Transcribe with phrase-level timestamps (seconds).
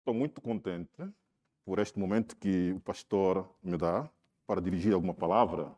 [0.00, 1.12] Estou muito contente
[1.62, 4.10] por este momento que o pastor me dá
[4.46, 5.76] para dirigir alguma palavra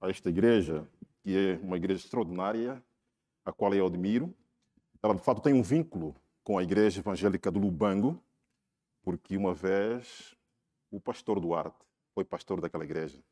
[0.00, 0.88] a esta igreja,
[1.22, 2.82] que é uma igreja extraordinária,
[3.44, 4.34] a qual eu admiro.
[5.02, 8.18] Ela, de fato, tem um vínculo com a igreja evangélica do Lubango,
[9.02, 10.34] porque uma vez
[10.90, 11.84] o pastor Duarte
[12.14, 13.22] foi pastor daquela igreja.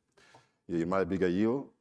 [0.69, 1.73] E a irmã Abigail,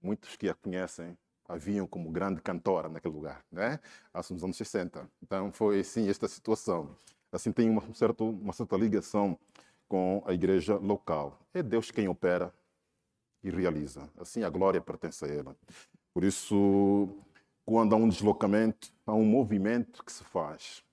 [0.00, 1.18] muitos que a conhecem,
[1.48, 3.80] a viam como grande cantora naquele lugar, né?
[4.14, 5.10] nos anos 60.
[5.20, 6.96] Então foi assim esta situação
[7.32, 9.38] assim tem uma, certa, uma certa ligação
[9.88, 11.38] com a igreja local.
[11.52, 12.54] É Deus quem opera
[13.42, 14.08] e realiza.
[14.18, 15.50] Assim a glória pertence a Ele.
[16.14, 17.08] Por isso,
[17.64, 20.84] quando há um deslocamento, há um movimento que se faz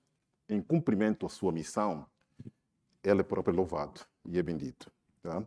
[0.48, 2.06] em cumprimento à sua missão,
[3.04, 4.90] Ele é próprio louvado e é bendito.
[5.22, 5.42] Tá?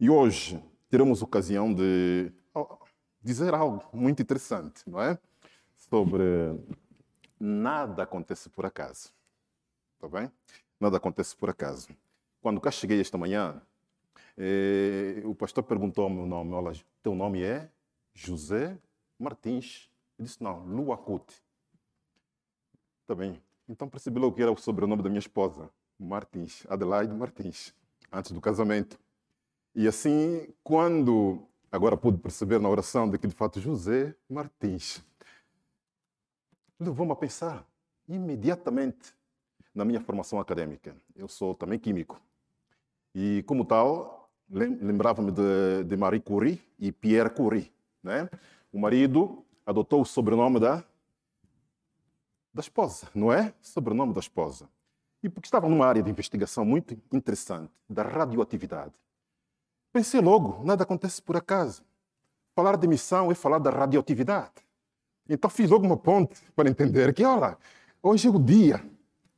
[0.00, 2.32] E hoje teremos ocasião de
[3.22, 5.18] dizer algo muito interessante, não é?
[5.76, 6.24] Sobre
[7.38, 9.12] nada acontece por acaso.
[9.98, 10.30] Está bem?
[10.78, 11.88] Nada acontece por acaso.
[12.40, 13.60] Quando cá cheguei esta manhã,
[14.36, 16.52] eh, o pastor perguntou o meu nome.
[16.52, 17.68] Olha, teu nome é
[18.14, 18.78] José
[19.18, 19.90] Martins.
[20.16, 21.34] Eu disse, não, Luacute.
[23.02, 23.42] Está bem.
[23.68, 25.68] Então percebi logo que era o sobrenome da minha esposa,
[25.98, 27.74] Martins, Adelaide Martins,
[28.12, 29.00] antes do casamento.
[29.74, 35.02] E assim, quando agora pude perceber na oração de que de fato José Martins
[36.78, 37.66] levou-me a pensar
[38.08, 39.17] imediatamente
[39.78, 40.94] na minha formação acadêmica.
[41.14, 42.20] Eu sou também químico.
[43.14, 47.72] E, como tal, lembrava-me de, de, Marie Curie e Pierre Curie.
[48.02, 48.28] Né?
[48.72, 50.82] O marido adotou o sobrenome da,
[52.52, 53.54] da esposa, não é?
[53.62, 54.68] Sobrenome da esposa.
[55.22, 58.94] E porque estava numa área de investigação muito interessante, da radioatividade.
[59.92, 61.82] Pensei logo, nada acontece por acaso.
[62.52, 64.54] Falar de missão é falar da radioatividade.
[65.28, 67.56] Então fiz logo uma ponte para entender que, olha,
[68.02, 68.82] hoje é o dia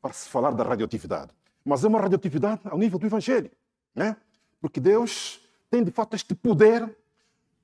[0.00, 1.32] para se falar da radioatividade.
[1.64, 3.50] Mas é uma radioatividade ao nível do Evangelho.
[3.94, 4.16] Né?
[4.60, 5.40] Porque Deus
[5.70, 6.96] tem de fato este poder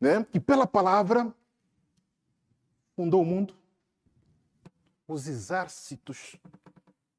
[0.00, 0.24] né?
[0.30, 1.32] que, pela palavra,
[2.94, 3.54] fundou o mundo.
[5.08, 6.36] Os exércitos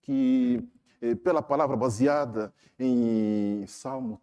[0.02, 0.64] que,
[1.02, 4.22] eh, pela palavra baseada em Salmo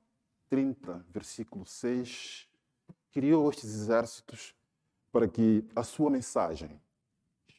[0.48, 2.46] 30, versículo 6,
[3.10, 4.54] criou estes exércitos
[5.10, 6.80] para que a sua mensagem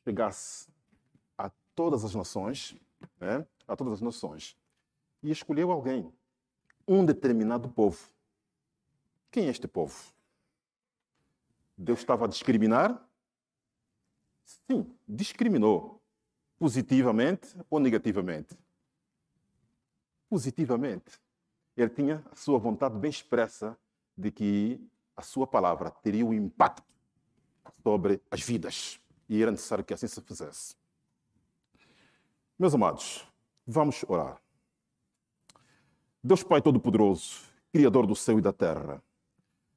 [0.04, 0.68] chegasse
[1.38, 2.76] a todas as nações
[3.20, 4.58] né, a todas as nações.
[5.22, 6.12] E escolheu alguém,
[6.88, 8.00] um determinado povo.
[9.32, 9.96] Quem é este povo?
[11.78, 13.06] Deus estava a discriminar?
[14.46, 16.02] Sim, discriminou.
[16.58, 18.58] Positivamente ou negativamente?
[20.30, 21.20] Positivamente.
[21.76, 23.78] Ele tinha a sua vontade bem expressa
[24.18, 24.80] de que
[25.16, 26.84] a sua palavra teria um impacto
[27.84, 29.00] sobre as vidas.
[29.28, 30.76] E era necessário que assim se fizesse.
[32.58, 33.28] Meus amados,
[33.68, 34.38] vamos orar.
[36.24, 39.04] Deus Pai Todo-Poderoso, Criador do céu e da terra,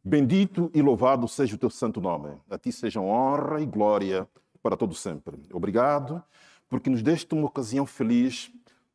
[0.05, 2.41] bendito e louvado seja o teu santo nome.
[2.49, 4.28] A ti sejam honra e glória
[4.62, 5.43] para todo sempre.
[5.53, 6.22] Obrigado,
[6.69, 8.49] porque nos deste uma ocasião feliz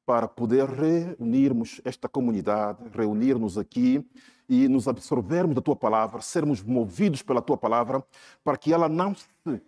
[0.05, 4.09] para poder reunirmos esta comunidade, reunir-nos aqui
[4.47, 8.01] e nos absorvermos da tua palavra, sermos movidos pela tua palavra,
[8.45, 9.61] para que ela não se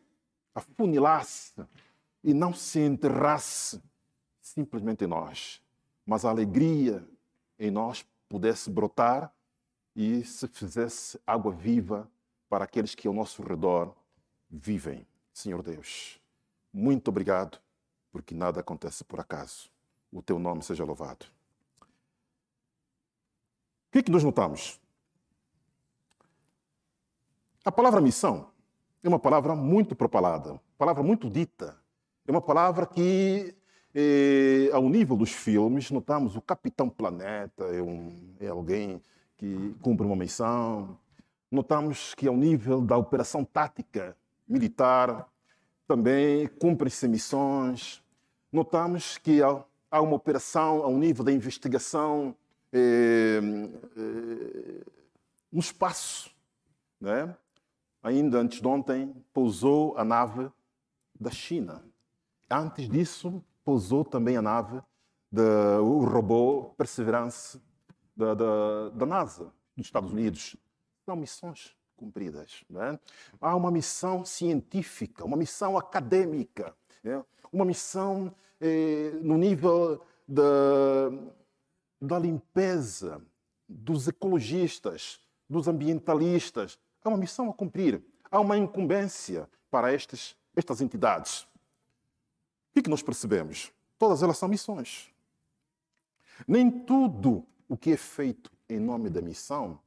[0.56, 1.54] afunilasse
[2.24, 3.84] e não se enterrasse
[4.56, 5.62] simplesmente nós,
[6.06, 7.06] mas a alegria
[7.60, 9.32] em nós pudesse brotar
[9.94, 12.10] e se fizesse água viva
[12.50, 13.94] para aqueles que ao nosso redor
[14.50, 15.06] vivem.
[15.34, 16.20] Senhor Deus,
[16.72, 17.60] muito obrigado,
[18.12, 19.70] porque nada acontece por acaso.
[20.12, 21.26] O teu nome seja louvado.
[23.88, 24.80] O que é que nós notamos?
[27.64, 28.50] A palavra missão
[29.04, 31.78] é uma palavra muito propalada, palavra muito dita.
[32.28, 33.56] É uma palavra que
[33.98, 39.02] e, ao nível dos filmes, notamos o Capitão Planeta é, um, é alguém
[39.38, 41.00] que cumpre uma missão.
[41.50, 45.26] Notamos que, ao nível da operação tática militar,
[45.88, 48.04] também cumprem-se missões.
[48.52, 52.36] Notamos que há, há, uma operação ao nível da investigação
[52.74, 53.40] é,
[53.96, 54.84] é,
[55.50, 56.32] no espaço.
[57.00, 57.34] Né?
[58.04, 60.52] Ainda antes de ontem, pousou a nave
[61.18, 61.82] da China.
[62.50, 64.82] Antes disso, pousou também a nave,
[65.84, 67.60] o robô Perseverance
[68.16, 70.56] da, da, da, NASA, dos Estados Unidos.
[71.04, 72.64] São missões cumpridas.
[72.76, 73.00] É?
[73.42, 77.22] Há uma missão científica, uma missão acadêmica, é?
[77.52, 81.10] uma missão eh, no nível da,
[82.02, 83.22] da limpeza,
[83.68, 85.20] dos ecologistas,
[85.50, 86.80] dos ambientalistas.
[87.04, 91.48] Há uma missão a cumprir, há uma incumbência para estas, estas entidades.
[92.76, 93.72] O que nós percebemos?
[93.98, 95.10] Todas elas são missões.
[96.48, 99.80] Nem tudo o que é feito em nome da missão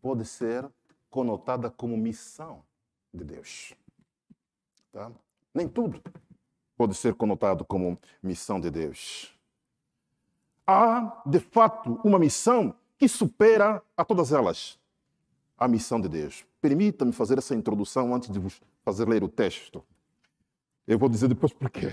[0.00, 0.66] pode ser
[1.10, 2.64] conotada como missão
[3.12, 3.74] de Deus.
[4.90, 5.12] Tá?
[5.52, 6.02] Nem tudo
[6.76, 9.36] pode ser conotado como missão de Deus.
[10.66, 14.78] Há, de fato, uma missão que supera a todas elas
[15.58, 16.46] a missão de Deus.
[16.62, 19.84] Permita-me fazer essa introdução antes de vos fazer ler o texto.
[20.90, 21.92] Eu vou dizer depois porquê.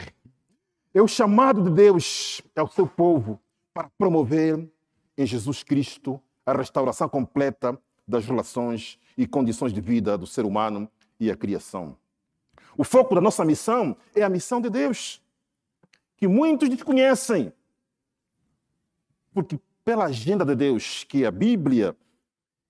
[0.92, 3.40] É o chamado de Deus ao seu povo
[3.72, 4.68] para promover
[5.16, 10.90] em Jesus Cristo a restauração completa das relações e condições de vida do ser humano
[11.20, 11.96] e a criação.
[12.76, 15.22] O foco da nossa missão é a missão de Deus,
[16.16, 17.54] que muitos desconhecem.
[19.32, 21.96] Porque pela agenda de Deus, que é a Bíblia,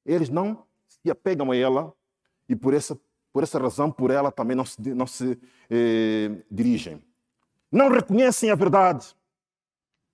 [0.06, 1.94] eles não se apegam a ela
[2.50, 3.00] e por essa,
[3.38, 5.40] por essa razão, por ela também não se, não se
[5.70, 7.00] eh, dirigem.
[7.72, 9.16] Não reconhecem a verdade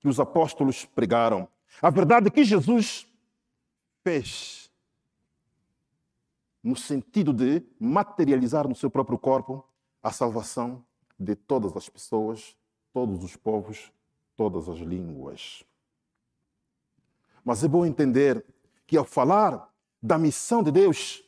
[0.02, 1.48] que os apóstolos pregaram,
[1.82, 3.08] a verdade que Jesus
[4.04, 4.70] fez,
[6.62, 9.66] no sentido de materializar no seu próprio corpo
[10.04, 10.84] a salvação
[11.18, 12.58] de todas as pessoas,
[12.92, 13.90] todos os povos,
[14.36, 15.64] todas as línguas.
[17.42, 18.46] Mas é bom entender
[18.86, 21.23] que ao falar da missão de Deus,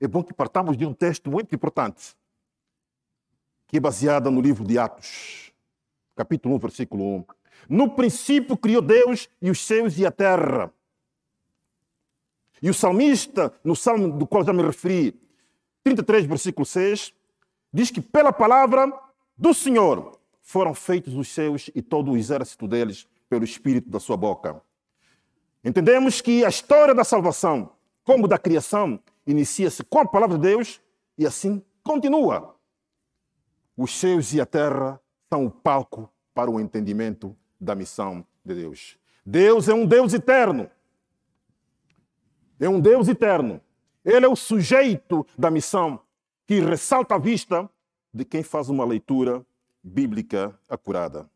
[0.00, 2.16] é bom que partamos de um texto muito importante,
[3.66, 5.52] que é baseado no livro de Atos,
[6.14, 7.24] capítulo 1, versículo 1.
[7.68, 10.72] No princípio criou Deus e os céus e a terra.
[12.62, 15.20] E o salmista, no salmo do qual já me referi,
[15.84, 17.12] 33, versículo 6,
[17.72, 18.92] diz que pela palavra
[19.36, 24.16] do Senhor foram feitos os céus e todo o exército deles pelo espírito da sua
[24.16, 24.60] boca.
[25.62, 27.72] Entendemos que a história da salvação,
[28.02, 28.98] como da criação,
[29.28, 30.80] inicia-se com a palavra de Deus
[31.16, 32.56] e assim continua.
[33.76, 34.98] Os céus e a terra
[35.28, 38.98] são o palco para o entendimento da missão de Deus.
[39.24, 40.70] Deus é um Deus eterno.
[42.58, 43.60] É um Deus eterno.
[44.04, 46.00] Ele é o sujeito da missão
[46.46, 47.68] que ressalta a vista
[48.12, 49.44] de quem faz uma leitura
[49.82, 51.30] bíblica acurada.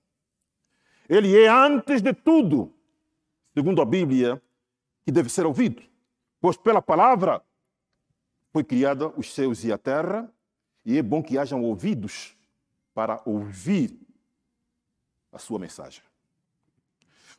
[1.08, 2.72] Ele é, antes de tudo,
[3.52, 4.40] segundo a Bíblia,
[5.04, 5.82] que deve ser ouvido.
[6.40, 7.42] Pois pela palavra
[8.52, 10.32] foi criada os céus e a terra,
[10.84, 12.36] e é bom que hajam ouvidos
[12.94, 13.98] para ouvir
[15.32, 16.02] a sua mensagem.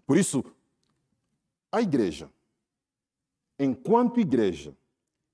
[0.06, 0.44] Por isso,
[1.72, 2.30] a igreja,
[3.60, 4.76] enquanto igreja,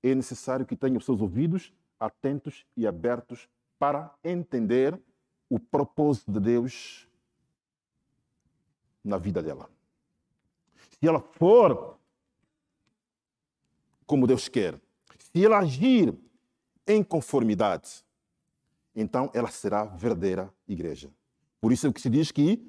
[0.02, 3.48] é necessário que tenha os seus ouvidos atentos e abertos
[3.78, 4.98] para entender
[5.48, 7.08] o propósito de Deus
[9.02, 9.68] na vida dela
[11.00, 11.98] se ela for
[14.06, 14.78] como Deus quer,
[15.32, 16.14] se ela agir
[16.86, 18.04] em conformidade,
[18.94, 21.10] então ela será verdadeira igreja.
[21.60, 22.60] Por isso é que se diz que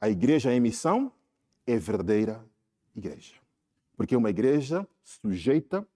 [0.00, 1.12] a igreja em missão
[1.66, 2.44] é verdadeira
[2.96, 3.34] igreja.
[3.96, 5.86] Porque é uma igreja sujeita,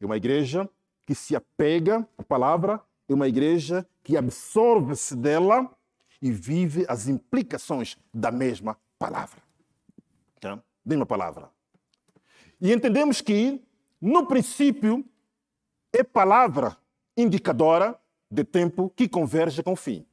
[0.00, 0.68] é uma igreja
[1.04, 5.70] que se apega à palavra, é uma igreja que absorve-se dela
[6.20, 9.40] e vive as implicações da mesma palavra.
[10.38, 11.50] Então, mesma palavra.
[12.60, 13.62] E entendemos que,
[14.00, 15.04] no princípio,
[15.96, 16.76] é palavra
[17.16, 17.98] indicadora
[18.30, 20.04] de tempo que converge com o fim.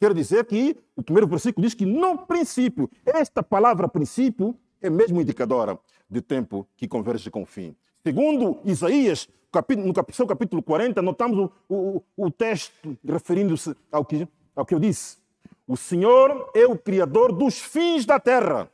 [0.00, 5.20] Quero dizer que o primeiro versículo diz que, no princípio, esta palavra princípio é mesmo
[5.20, 7.74] indicadora de tempo que converge com o fim.
[8.04, 9.28] Segundo Isaías,
[9.76, 14.78] no seu capítulo 40, notamos o, o, o texto referindo-se ao que, ao que eu
[14.78, 15.18] disse.
[15.66, 18.70] O Senhor é o Criador dos fins da terra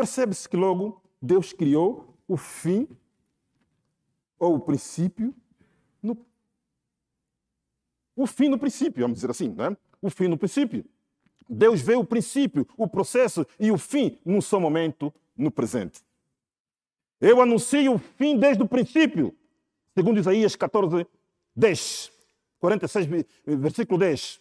[0.00, 2.88] Percebe-se que logo Deus criou o fim
[4.40, 5.32] ou o princípio
[6.02, 6.26] no
[8.16, 9.76] o fim no princípio, vamos dizer assim, né?
[10.02, 10.84] O fim no princípio.
[11.48, 16.00] Deus vê o princípio, o processo e o fim num só momento no presente.
[17.20, 19.34] Eu anuncio o fim desde o princípio,
[19.94, 21.06] segundo Isaías 14,
[21.54, 22.12] 10,
[22.58, 23.06] 46,
[23.46, 24.40] versículo 10.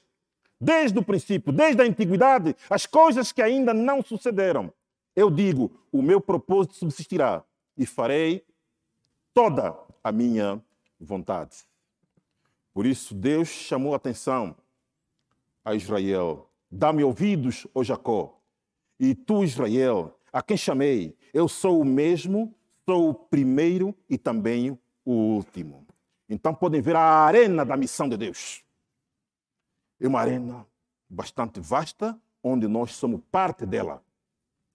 [0.59, 4.73] Desde o princípio, desde a antiguidade, as coisas que ainda não sucederam
[5.19, 7.43] eu digo: o meu propósito subsistirá
[7.77, 8.45] e farei
[9.33, 10.61] toda a minha
[10.99, 11.57] vontade.
[12.73, 14.55] Por isso, Deus chamou a atenção
[15.63, 18.39] a Israel: Dá-me ouvidos, ó Jacó,
[18.99, 22.53] e tu, Israel, a quem chamei, eu sou o mesmo,
[22.85, 25.85] sou o primeiro e também o último.
[26.27, 28.63] Então podem ver a arena da missão de Deus.
[29.99, 30.65] É uma arena
[31.09, 34.03] bastante vasta, onde nós somos parte dela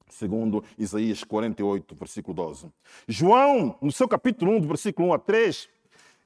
[0.08, 2.72] segundo Isaías 48, versículo 12.
[3.08, 5.68] João, no seu capítulo 1, do versículo 1 a 3,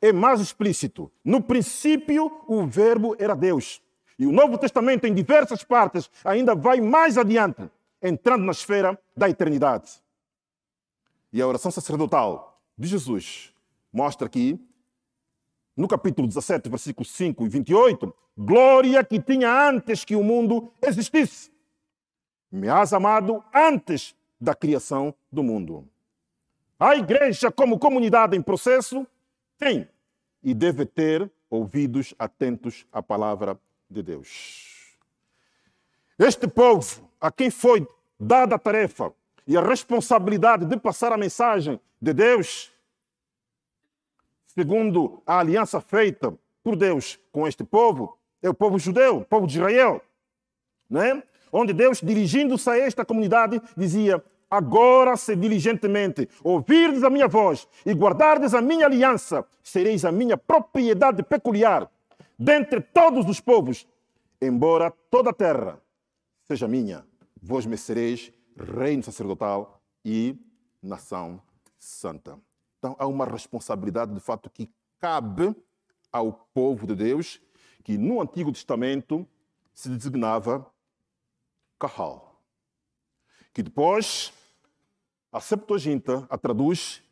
[0.00, 1.11] é mais explícito.
[1.25, 3.80] No princípio, o Verbo era Deus.
[4.18, 7.70] E o Novo Testamento, em diversas partes, ainda vai mais adiante,
[8.02, 9.90] entrando na esfera da eternidade.
[11.32, 13.52] E a oração sacerdotal de Jesus
[13.92, 14.58] mostra aqui,
[15.76, 21.50] no capítulo 17, versículos 5 e 28, glória que tinha antes que o mundo existisse.
[22.50, 25.88] Me has amado antes da criação do mundo.
[26.78, 29.07] A igreja, como comunidade em processo,
[29.59, 29.88] tem
[30.43, 33.59] e deve ter ouvidos atentos à palavra
[33.90, 34.97] de Deus.
[36.19, 37.87] Este povo, a quem foi
[38.19, 39.12] dada a tarefa
[39.47, 42.73] e a responsabilidade de passar a mensagem de Deus,
[44.47, 49.47] segundo a aliança feita por Deus com este povo, é o povo judeu, o povo
[49.47, 50.02] de Israel,
[50.88, 51.23] né?
[51.52, 57.93] Onde Deus, dirigindo-se a esta comunidade, dizia: Agora, se diligentemente ouvirdes a minha voz e
[57.93, 61.90] guardardes a minha aliança, sereis a minha propriedade peculiar
[62.38, 63.87] dentre todos os povos,
[64.40, 65.81] embora toda a terra
[66.45, 67.05] seja minha,
[67.43, 70.35] vós me sereis reino sacerdotal e
[70.83, 71.43] nação
[71.78, 72.38] santa.
[72.78, 75.55] Então há uma responsabilidade de fato que cabe
[76.11, 77.40] ao povo de Deus,
[77.85, 79.26] que no Antigo Testamento
[79.75, 80.67] se designava
[81.78, 82.40] Kahal,
[83.52, 84.32] que depois
[85.32, 87.02] a Septuaginta a traduz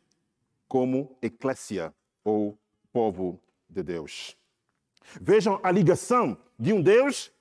[0.67, 1.93] como eclésia
[2.23, 2.57] ou
[2.91, 4.37] povo de Deus.
[5.21, 7.31] Vejam a ligação de um Deus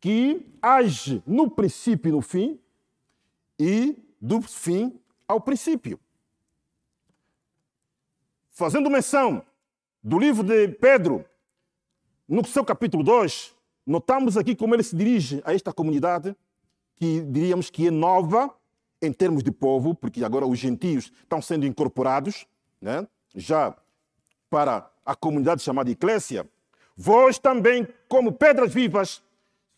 [0.00, 2.58] que age no princípio e no fim
[3.58, 6.00] e do fim ao princípio.
[8.50, 9.44] Fazendo menção
[10.02, 11.24] do livro de Pedro,
[12.26, 13.54] no seu capítulo 2,
[13.86, 16.34] notamos aqui como ele se dirige a esta comunidade,
[17.00, 18.54] que diríamos que é nova,
[19.00, 22.46] em termos de povo, porque agora os gentios estão sendo incorporados,
[22.78, 23.08] né?
[23.34, 23.74] já
[24.50, 26.46] para a comunidade chamada Eclésia.
[26.94, 29.22] Vós também, como pedras vivas,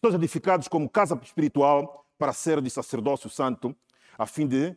[0.05, 3.75] sois edificados como casa espiritual para ser de sacerdócio santo,
[4.19, 4.75] a fim de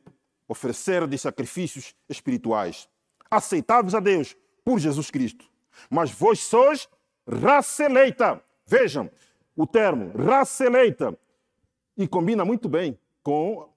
[0.48, 2.88] oferecer de sacrifícios espirituais,
[3.32, 5.46] aceitáveis a Deus por Jesus Cristo.
[5.90, 6.88] Mas vós sois
[7.28, 8.40] raça eleita.
[8.68, 9.10] Vejam
[9.56, 11.18] o termo, raça eleita.
[11.98, 13.70] E combina muito bem com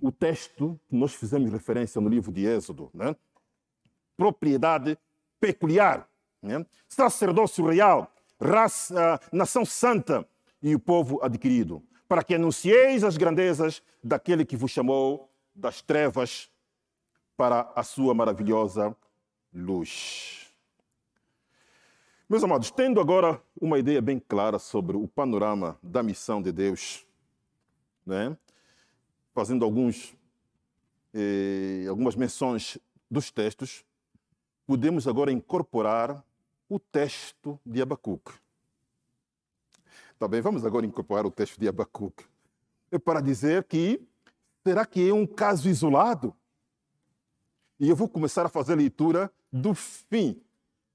[0.00, 3.14] o texto que nós fizemos referência no livro de Êxodo, né?
[4.16, 4.98] propriedade
[5.38, 6.08] peculiar,
[6.42, 6.64] né?
[6.88, 10.26] sacerdócio real, raça, nação santa
[10.62, 16.50] e o povo adquirido, para que anuncieis as grandezas daquele que vos chamou das trevas
[17.36, 18.96] para a sua maravilhosa
[19.52, 20.46] luz.
[22.28, 27.04] Meus amados, tendo agora uma ideia bem clara sobre o panorama da missão de Deus,
[28.10, 28.36] né?
[29.32, 30.14] fazendo alguns,
[31.14, 32.76] eh, algumas menções
[33.10, 33.84] dos textos,
[34.66, 36.22] podemos agora incorporar
[36.68, 38.32] o texto de Abacuque.
[40.18, 42.24] Tá bem, vamos agora incorporar o texto de Abacuque.
[42.90, 44.00] É para dizer que
[44.62, 46.34] será que é um caso isolado?
[47.78, 50.40] E eu vou começar a fazer a leitura do fim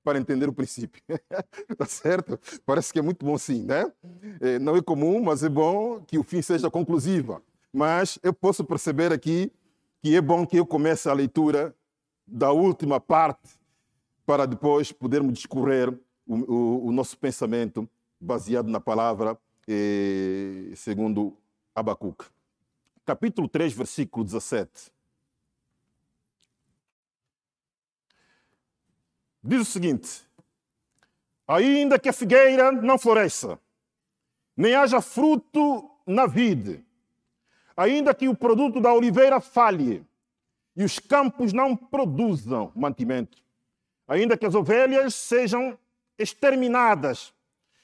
[0.05, 1.01] para entender o princípio.
[1.77, 2.39] tá certo?
[2.65, 3.91] Parece que é muito bom sim, né?
[4.39, 7.41] É, não é comum, mas é bom que o fim seja conclusiva
[7.75, 9.51] mas eu posso perceber aqui
[10.01, 11.75] que é bom que eu comece a leitura
[12.25, 13.49] da última parte
[14.25, 15.89] para depois podermos discorrer
[16.25, 21.35] o, o, o nosso pensamento baseado na palavra eh, segundo
[21.75, 22.23] Abacuque.
[23.03, 24.71] Capítulo 3, versículo 17.
[29.47, 30.23] Diz o seguinte:
[31.47, 33.59] Ainda que a figueira não floresça,
[34.57, 36.83] nem haja fruto na vide,
[37.77, 40.03] ainda que o produto da oliveira falhe
[40.75, 43.37] e os campos não produzam mantimento,
[44.07, 45.77] ainda que as ovelhas sejam
[46.17, 47.31] exterminadas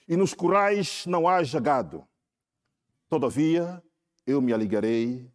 [0.08, 2.04] e nos currais não haja gado,
[3.08, 3.84] todavia
[4.26, 5.30] eu me alegrarei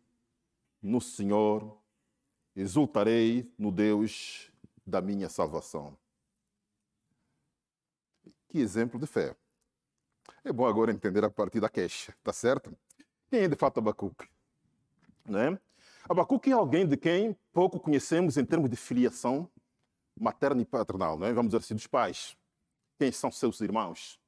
[0.82, 1.78] no Senhor,
[2.56, 4.50] exultarei no Deus
[4.84, 5.96] da minha salvação.
[8.60, 9.36] Exemplo de fé.
[10.44, 12.76] É bom agora entender a partir da queixa, tá certo?
[13.28, 14.28] Quem é de fato Abacuque?
[15.24, 15.58] Né?
[16.08, 19.50] Abacuque é alguém de quem pouco conhecemos em termos de filiação
[20.18, 21.32] materna e paternal, né?
[21.32, 22.36] vamos dizer assim, dos pais.
[22.98, 24.20] Quem são seus irmãos?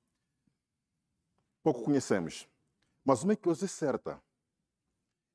[1.63, 2.49] Pouco conhecemos.
[3.05, 4.21] Mas uma coisa é certa,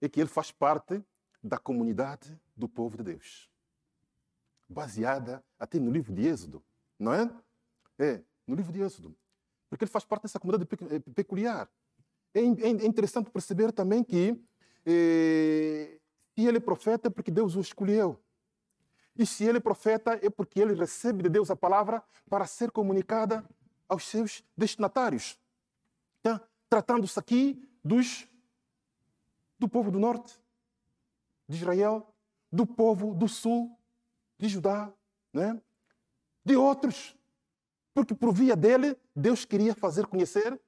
[0.02, 1.04] é que ele faz parte
[1.42, 3.50] da comunidade do povo de Deus.
[4.70, 6.64] Baseada até no livro de Êxodo,
[7.00, 7.30] não é?
[7.98, 9.16] É, no livro de Êxodo.
[9.70, 10.70] Porque ele faz parte dessa comunidade
[11.16, 11.70] peculiar.
[12.34, 14.40] É, é interessante perceber também que
[14.86, 16.00] e,
[16.36, 18.20] se ele é profeta, é porque Deus o escolheu.
[19.16, 22.72] E se ele é profeta, é porque ele recebe de Deus a palavra para ser
[22.72, 23.48] comunicada
[23.88, 25.40] aos seus destinatários.
[26.22, 26.42] Tá?
[26.68, 28.28] Tratando-se aqui dos,
[29.60, 30.40] do povo do norte
[31.48, 32.14] de Israel,
[32.52, 33.78] do povo do sul
[34.38, 34.92] de Judá,
[35.32, 35.62] né?
[36.44, 37.16] de outros.
[37.94, 40.60] Porque por via dele, Deus queria fazer conhecer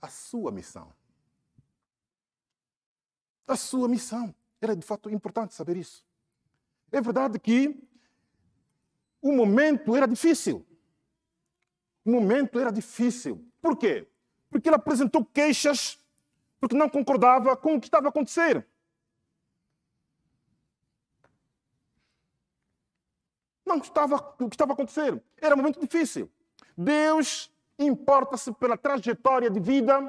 [0.00, 0.92] a sua missão.
[3.46, 4.34] A sua missão.
[4.60, 6.06] Era de fato importante saber isso.
[6.90, 7.82] É verdade que
[9.20, 10.66] o momento era difícil.
[12.04, 13.46] O momento era difícil.
[13.60, 14.08] Por quê?
[14.50, 15.98] Porque ele apresentou queixas
[16.60, 18.66] porque não concordava com o que estava a acontecer.
[23.64, 25.22] Não gostava do que estava a acontecer.
[25.40, 26.30] Era um momento difícil.
[26.76, 30.00] Deus importa-se pela trajetória de vida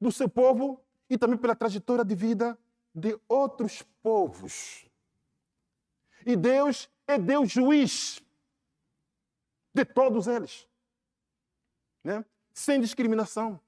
[0.00, 2.58] do seu povo e também pela trajetória de vida
[2.94, 4.86] de outros povos.
[6.24, 8.22] E Deus é Deus juiz
[9.72, 10.66] de todos eles,
[12.02, 12.24] né?
[12.52, 13.60] sem discriminação.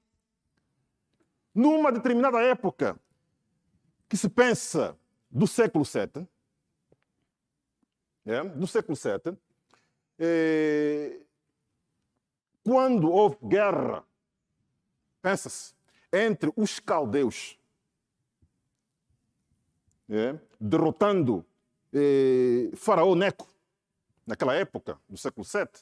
[1.53, 2.99] Numa determinada época
[4.07, 4.97] que se pensa
[5.29, 6.27] do século VII,
[8.27, 9.37] é, do século VII,
[12.63, 14.03] quando houve guerra,
[15.21, 15.73] pensa-se,
[16.11, 17.57] entre os caldeus,
[20.09, 21.45] é, derrotando
[22.75, 23.47] Faraó Neco,
[24.25, 25.81] naquela época, do século VII,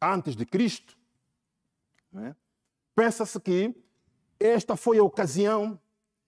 [0.00, 0.96] antes de Cristo,
[2.16, 2.34] é,
[2.94, 3.74] pensa-se que
[4.38, 5.80] esta foi a ocasião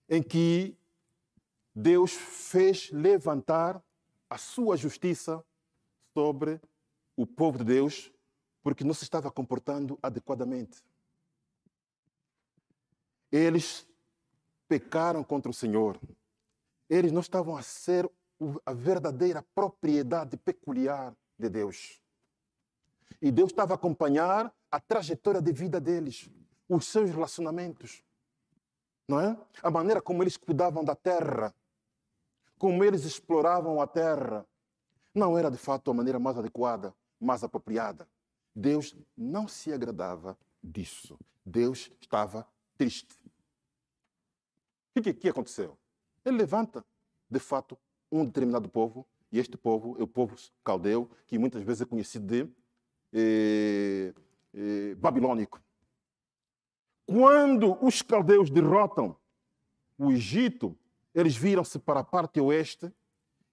[0.08, 0.74] em que
[1.74, 3.82] Deus fez levantar
[4.28, 5.44] a sua justiça
[6.12, 6.60] sobre
[7.16, 8.12] o povo de Deus,
[8.62, 10.82] porque não se estava comportando adequadamente.
[13.30, 13.86] Eles
[14.68, 16.00] pecaram contra o Senhor.
[16.88, 18.10] Eles não estavam a ser
[18.64, 22.00] a verdadeira propriedade peculiar de Deus.
[23.20, 26.28] E Deus estava a acompanhar a trajetória de vida deles,
[26.68, 28.02] os seus relacionamentos,
[29.08, 29.38] não é?
[29.62, 31.54] A maneira como eles cuidavam da terra,
[32.58, 34.46] como eles exploravam a terra,
[35.14, 38.08] não era de fato a maneira mais adequada, mais apropriada.
[38.54, 41.18] Deus não se agradava disso.
[41.44, 43.14] Deus estava triste.
[44.94, 45.76] O que, que aconteceu?
[46.24, 46.84] Ele levanta,
[47.30, 47.78] de fato,
[48.10, 52.26] um determinado povo, e este povo é o povo caldeu, que muitas vezes é conhecido
[52.26, 52.48] de
[53.12, 54.14] eh,
[54.54, 55.60] eh, babilônico.
[57.04, 59.16] Quando os caldeus derrotam
[59.98, 60.76] o Egito,
[61.16, 62.92] eles viram-se para a parte oeste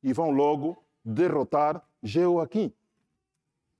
[0.03, 2.73] e vão logo derrotar Jeoaquim,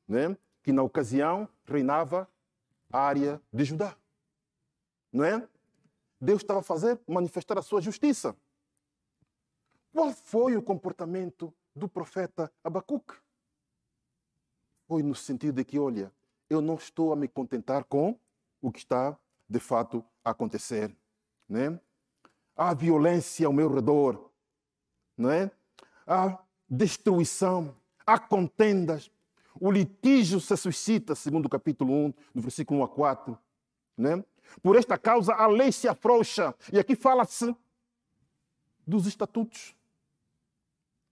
[0.08, 0.38] né?
[0.64, 2.30] que na ocasião reinava
[2.90, 3.98] a área de Judá.
[5.12, 5.46] Não é?
[6.20, 8.34] Deus estava a fazer manifestar a sua justiça.
[9.92, 13.16] Qual foi o comportamento do profeta Abacuque?
[14.88, 16.10] Foi no sentido de que, olha,
[16.50, 18.18] eu não estou a me contentar com
[18.62, 19.18] o que está
[19.50, 20.96] de fato a acontecer.
[21.50, 21.78] Né?
[22.56, 24.30] Há violência ao meu redor,
[25.18, 25.52] não é?
[26.06, 26.38] Há
[26.70, 29.12] destruição, há contendas.
[29.60, 33.40] O litígio se suscita, segundo o capítulo 1, no versículo 1 a 4.
[33.98, 34.24] Né?
[34.62, 36.54] Por esta causa a lei se afrouxa.
[36.72, 37.56] E aqui fala-se
[38.86, 39.76] dos estatutos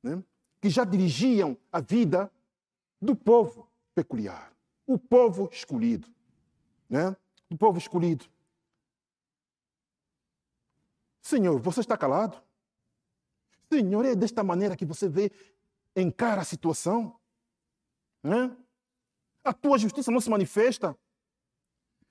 [0.03, 0.21] né?
[0.59, 2.31] que já dirigiam a vida
[3.01, 4.53] do povo peculiar,
[4.85, 6.07] o povo escolhido.
[6.89, 7.15] Né?
[7.49, 8.25] O povo escolhido.
[11.21, 12.41] Senhor, você está calado?
[13.71, 15.31] Senhor, é desta maneira que você vê,
[15.95, 17.19] encara a situação?
[18.23, 18.55] Né?
[19.43, 20.97] A tua justiça não se manifesta.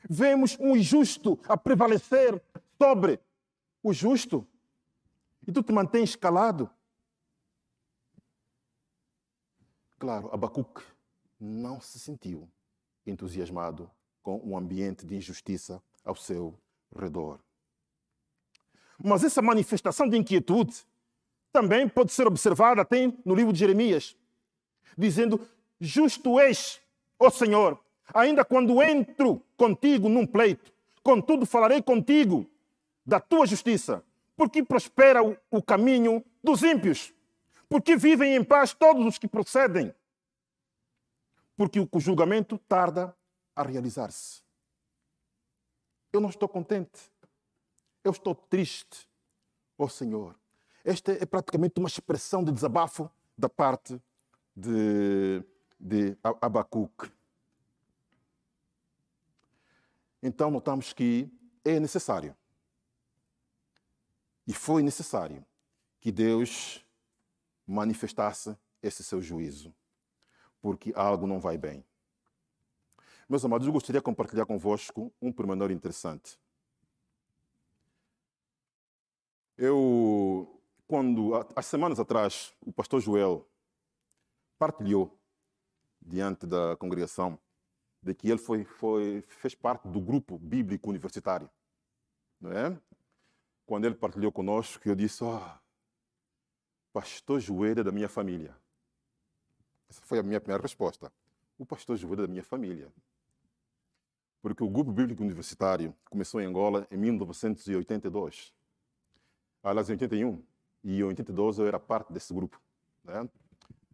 [0.08, 2.42] Vemos um injusto a prevalecer
[2.80, 3.20] sobre
[3.82, 4.46] o justo.
[5.46, 6.70] E tu te mantens calado.
[9.98, 10.82] Claro, Abacuque
[11.38, 12.50] não se sentiu
[13.06, 13.90] entusiasmado
[14.22, 16.58] com um ambiente de injustiça ao seu
[16.96, 17.40] redor.
[19.02, 20.84] Mas essa manifestação de inquietude
[21.52, 24.16] também pode ser observada até no livro de Jeremias,
[24.96, 25.40] dizendo:
[25.80, 26.80] Justo és,
[27.18, 27.78] ó Senhor,
[28.12, 32.48] ainda quando entro contigo num pleito, contudo falarei contigo
[33.04, 34.04] da tua justiça,
[34.36, 37.12] porque prospera o caminho dos ímpios,
[37.68, 39.94] porque vivem em paz todos os que procedem,
[41.56, 43.16] porque o julgamento tarda
[43.56, 44.42] a realizar-se.
[46.12, 47.10] Eu não estou contente
[48.02, 49.08] eu estou triste,
[49.76, 50.38] ó oh Senhor.
[50.84, 54.00] Esta é praticamente uma expressão de desabafo da parte
[54.56, 55.42] de,
[55.78, 57.10] de Abacuque.
[60.22, 61.30] Então, notamos que
[61.64, 62.36] é necessário,
[64.46, 65.44] e foi necessário,
[66.00, 66.84] que Deus
[67.66, 69.74] manifestasse esse seu juízo,
[70.60, 71.84] porque algo não vai bem.
[73.28, 76.38] Meus amados, eu gostaria de compartilhar convosco um pormenor interessante.
[79.62, 83.46] Eu, quando, há semanas atrás, o pastor Joel
[84.58, 85.14] partilhou
[86.00, 87.38] diante da congregação
[88.02, 91.50] de que ele foi, foi, fez parte do grupo bíblico universitário.
[92.40, 92.80] Não é?
[93.66, 95.38] Quando ele partilhou conosco, eu disse: oh,
[96.90, 98.56] Pastor Joel é da minha família.
[99.90, 101.12] Essa foi a minha primeira resposta.
[101.58, 102.90] O pastor Joel é da minha família.
[104.40, 108.58] Porque o grupo bíblico universitário começou em Angola em 1982.
[109.62, 110.42] Aliás, em 81
[110.82, 112.60] e em 82 eu era parte desse grupo
[113.04, 113.28] né?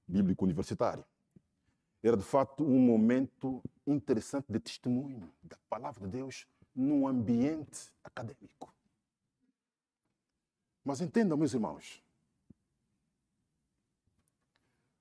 [0.07, 1.05] bíblico universitário.
[2.03, 8.73] Era de fato um momento interessante de testemunho da palavra de Deus num ambiente acadêmico.
[10.85, 12.01] Mas entendam, meus irmãos,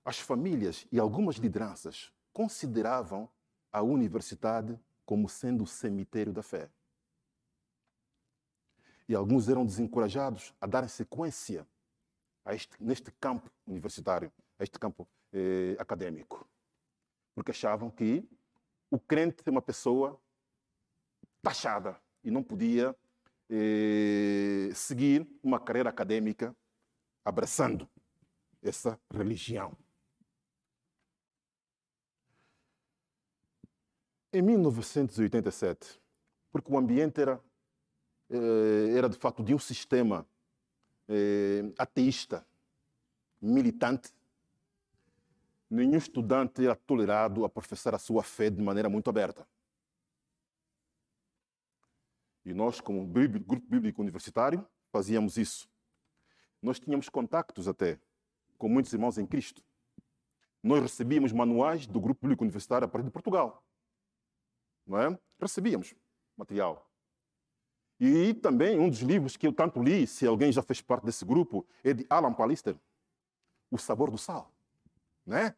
[0.04, 3.30] as famílias e algumas lideranças consideravam
[3.72, 6.70] a universidade como sendo o cemitério da fé.
[9.08, 11.68] E alguns eram desencorajados a darem sequência
[12.44, 16.48] a este, neste campo universitário, a este campo eh, acadêmico.
[17.34, 18.28] Porque achavam que
[18.90, 20.20] o crente é uma pessoa
[21.42, 22.96] taxada e não podia
[23.50, 26.56] eh, seguir uma carreira acadêmica
[27.24, 27.90] abraçando
[28.62, 29.76] essa religião.
[34.34, 36.02] Em 1987,
[36.52, 37.42] porque o ambiente era,
[38.96, 40.28] era de fato de um sistema
[41.08, 42.46] eh, ateísta,
[43.42, 44.14] militante,
[45.70, 49.48] nenhum estudante era tolerado a professar a sua fé de maneira muito aberta.
[52.44, 55.68] E nós, como grupo bíblico universitário, fazíamos isso.
[56.62, 58.00] Nós tínhamos contactos até
[58.58, 59.64] com muitos irmãos em Cristo.
[60.62, 63.66] Nós recebíamos manuais do grupo bíblico universitário a partir de Portugal
[64.86, 65.20] não é?
[65.40, 65.96] Recebíamos
[66.38, 66.90] material.
[68.00, 71.24] E também um dos livros que eu tanto li, se alguém já fez parte desse
[71.24, 72.76] grupo, é de Alan Pallister,
[73.72, 74.52] O Sabor do Sal.
[75.26, 75.56] Né?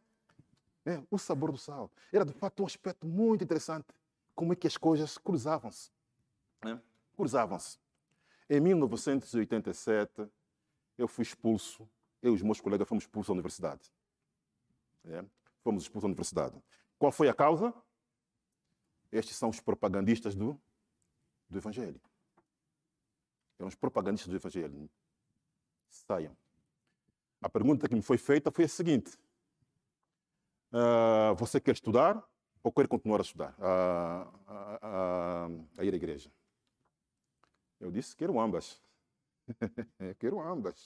[0.86, 1.92] É, o Sabor do Sal.
[2.14, 3.88] Era de fato um aspecto muito interessante.
[4.36, 5.92] Como é que as coisas cruzavam-se.
[6.64, 6.80] Né?
[7.16, 7.80] Cruzavam-se.
[8.50, 10.28] Em 1987,
[10.98, 11.90] eu fui expulso,
[12.22, 13.92] eu e os meus colegas fomos expulsos da universidade.
[15.06, 15.26] É?
[15.64, 16.64] Fomos expulsos da universidade.
[16.98, 17.74] Qual foi a causa?
[19.12, 20.60] Estes são os propagandistas do,
[21.50, 22.00] do Evangelho.
[23.58, 24.90] São os propagandistas do Evangelho.
[25.90, 26.36] Saiam.
[27.42, 29.18] A pergunta que me foi feita foi a seguinte:
[30.72, 32.24] uh, Você quer estudar
[32.64, 34.28] ou quer continuar a estudar, a,
[35.78, 36.32] a ir à igreja?
[37.80, 38.82] Eu disse: Quero ambas.
[40.20, 40.86] quero ambas.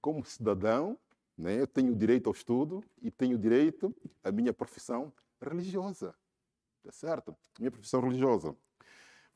[0.00, 0.98] Como cidadão,
[1.36, 6.14] né, eu tenho direito ao estudo e tenho direito à minha profissão religiosa.
[6.82, 7.36] Tá certo?
[7.58, 8.56] Minha profissão religiosa.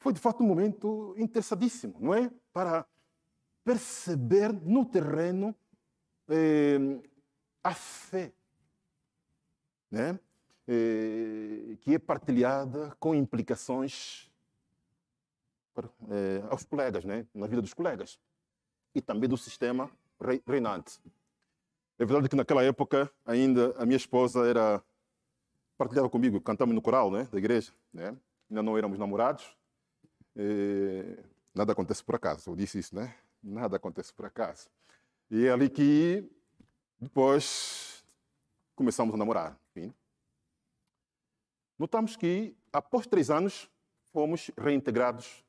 [0.04, 2.30] Foi de fato um momento interessadíssimo, não é?
[2.52, 2.86] Para
[3.64, 5.56] perceber no terreno
[6.28, 7.00] eh,
[7.62, 8.30] a fé,
[9.90, 10.20] né?
[10.68, 14.30] Eh, que é partilhada com implicações
[15.72, 17.26] para, eh, aos colegas, né?
[17.34, 18.18] na vida dos colegas
[18.94, 19.90] e também do sistema
[20.46, 21.00] reinante.
[21.98, 24.84] É verdade que naquela época ainda a minha esposa era
[25.78, 28.14] partilhava comigo, cantamos no coral né, da igreja, né?
[28.50, 29.56] ainda não éramos namorados.
[30.36, 31.18] E
[31.54, 33.14] nada acontece por acaso, eu disse isso, né?
[33.42, 34.68] Nada acontece por acaso.
[35.30, 36.28] E é ali que
[37.00, 38.04] depois
[38.74, 39.58] começamos a namorar.
[39.70, 39.92] Enfim.
[41.78, 43.70] Notamos que após três anos
[44.12, 45.44] fomos reintegrados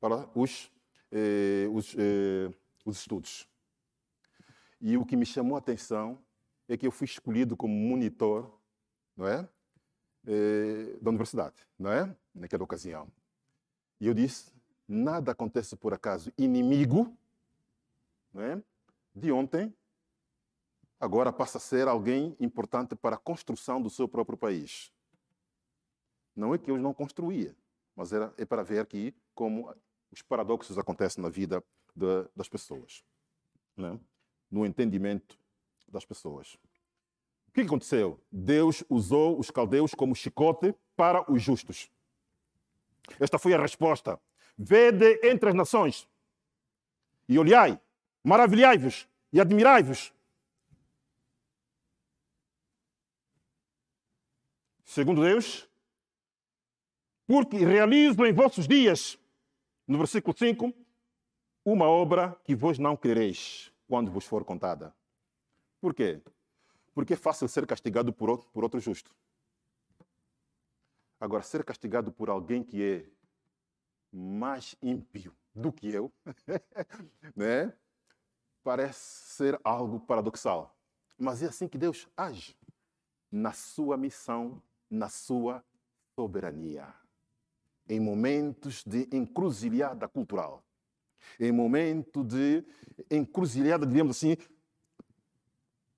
[0.00, 0.70] para os,
[1.12, 2.50] eh, os, eh,
[2.84, 3.46] os estudos.
[4.80, 6.18] E o que me chamou a atenção
[6.66, 8.50] é que eu fui escolhido como monitor
[9.16, 9.46] não é?
[10.26, 10.96] é?
[11.00, 12.16] da universidade, não é?
[12.34, 13.06] Naquela ocasião.
[14.00, 14.52] E eu disse:
[14.88, 16.32] nada acontece por acaso.
[16.38, 17.14] Inimigo,
[18.32, 18.62] não é?
[19.14, 19.74] De ontem,
[20.98, 24.92] agora passa a ser alguém importante para a construção do seu próprio país.
[26.34, 27.54] Não é que eu não construía,
[27.94, 29.74] mas era, é para ver aqui como
[30.10, 31.62] os paradoxos acontecem na vida
[31.94, 33.04] de, das pessoas,
[33.76, 33.98] né?
[34.50, 35.38] no entendimento
[35.88, 36.56] das pessoas.
[37.48, 38.20] O que aconteceu?
[38.30, 41.90] Deus usou os caldeus como chicote para os justos.
[43.18, 44.20] Esta foi a resposta.
[44.56, 46.08] Vede entre as nações
[47.28, 47.80] e olhai,
[48.22, 50.12] maravilhai-vos e admirai-vos.
[54.84, 55.68] Segundo Deus,
[57.26, 59.18] porque realizo em vossos dias,
[59.86, 60.74] no versículo 5,
[61.64, 64.94] uma obra que vos não quereis quando vos for contada.
[65.80, 66.20] Por quê?
[66.94, 69.10] porque é fácil ser castigado por outro justo.
[71.20, 73.10] Agora, ser castigado por alguém que é
[74.10, 76.10] mais ímpio do que eu,
[77.36, 77.72] né?
[78.62, 80.74] parece ser algo paradoxal.
[81.18, 82.56] Mas é assim que Deus age
[83.30, 85.62] na sua missão, na sua
[86.14, 86.94] soberania.
[87.86, 90.64] Em momentos de encruzilhada cultural,
[91.38, 92.64] em momento de
[93.10, 94.36] encruzilhada, digamos assim,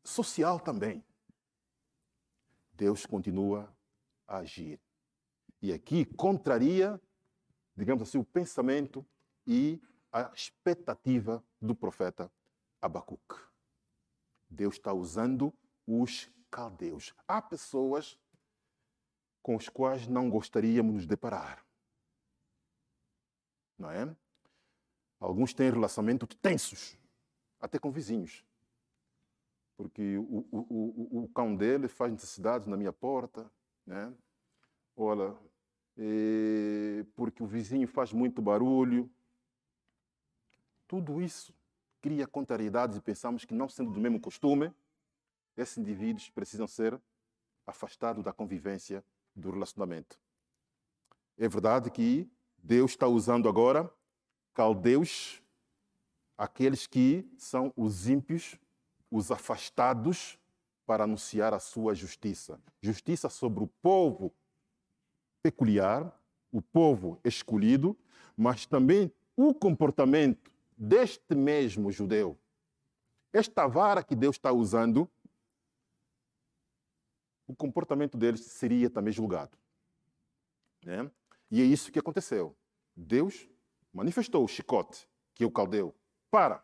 [0.02, 1.04] social também.
[2.72, 3.72] Deus continua
[4.26, 4.80] a agir.
[5.62, 7.00] E aqui contraria,
[7.76, 9.06] digamos assim, o pensamento
[9.46, 9.80] e
[10.12, 12.30] a expectativa do profeta
[12.80, 13.40] Abacuque.
[14.50, 15.54] Deus está usando
[15.86, 17.14] os caldeus.
[17.28, 18.18] Há pessoas
[19.40, 21.64] com as quais não gostaríamos de deparar.
[23.78, 24.14] Não é?
[25.18, 26.98] Alguns têm relacionamentos tensos,
[27.60, 28.44] até com vizinhos.
[29.76, 33.50] Porque o, o, o, o cão dele faz necessidades na minha porta,
[33.86, 34.12] né?
[34.96, 35.36] Olha,
[37.14, 39.10] porque o vizinho faz muito barulho.
[40.88, 41.54] Tudo isso
[42.00, 44.72] cria contrariedades e pensamos que, não sendo do mesmo costume,
[45.56, 47.00] esses indivíduos precisam ser
[47.66, 50.18] afastados da convivência do relacionamento.
[51.38, 52.28] É verdade que
[52.58, 53.90] Deus está usando agora
[54.52, 55.42] caldeus,
[56.36, 58.58] aqueles que são os ímpios,
[59.10, 60.38] os afastados,
[60.84, 62.60] para anunciar a sua justiça.
[62.80, 64.34] Justiça sobre o povo
[65.42, 66.16] peculiar,
[66.50, 67.96] o povo escolhido,
[68.36, 72.38] mas também o comportamento deste mesmo judeu.
[73.32, 75.10] Esta vara que Deus está usando
[77.46, 79.56] o comportamento deles seria também julgado.
[80.84, 81.10] Né?
[81.50, 82.56] E é isso que aconteceu.
[82.96, 83.48] Deus
[83.92, 85.94] manifestou o chicote, que o caldeu,
[86.30, 86.62] para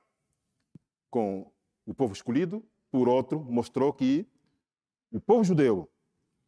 [1.10, 1.50] com
[1.86, 4.26] o povo escolhido, por outro, mostrou que
[5.10, 5.90] o povo judeu,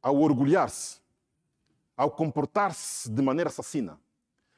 [0.03, 1.01] ao orgulhar-se,
[2.01, 4.01] ao comportar-se de maneira assassina,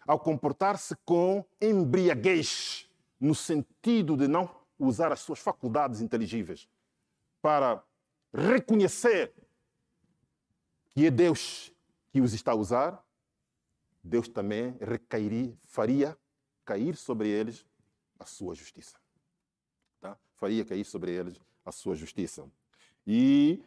[0.06, 6.68] ao comportar-se com embriaguez, no sentido de não usar as suas faculdades inteligíveis
[7.40, 7.82] para
[8.32, 9.34] reconhecer
[10.94, 11.74] que é Deus
[12.12, 13.04] que os está a usar,
[14.04, 16.16] Deus também recairia, faria
[16.64, 17.66] cair sobre eles
[18.20, 18.96] a sua justiça.
[20.00, 20.16] Tá?
[20.36, 22.48] Faria cair sobre eles a sua justiça.
[23.04, 23.60] E